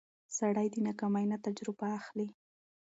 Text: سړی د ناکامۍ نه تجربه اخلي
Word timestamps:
سړی 0.37 0.67
د 0.71 0.75
ناکامۍ 0.87 1.25
نه 1.31 1.37
تجربه 1.45 1.87
اخلي 1.99 2.27